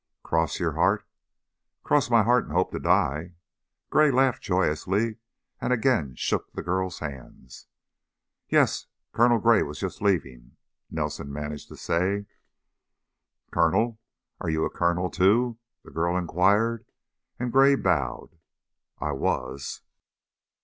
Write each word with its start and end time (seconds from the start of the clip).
"Cross 0.23 0.59
your 0.59 0.71
heart?" 0.71 1.05
"Cross 1.83 2.09
my 2.09 2.23
heart 2.23 2.45
and 2.45 2.53
hope 2.53 2.71
to 2.71 2.79
die." 2.79 3.35
Gray 3.91 4.09
laughed 4.09 4.41
joyously 4.41 5.17
and 5.59 5.71
again 5.71 6.15
shook 6.15 6.51
the 6.53 6.63
girl's 6.63 6.97
hands. 6.97 7.67
"Yes. 8.49 8.87
Colonel 9.13 9.37
Gray 9.37 9.61
was 9.61 9.77
just 9.79 10.01
leaving," 10.01 10.53
Nelson 10.89 11.31
managed 11.31 11.67
to 11.67 11.77
say. 11.77 12.25
"Colonel? 13.51 13.99
Are 14.39 14.49
you 14.49 14.65
a 14.65 14.71
colonel, 14.71 15.11
too?" 15.11 15.59
the 15.83 15.91
girl 15.91 16.17
inquired, 16.17 16.83
and 17.37 17.51
Gray 17.51 17.75
bowed. 17.75 18.39
"I 18.99 19.11
was." 19.11 19.81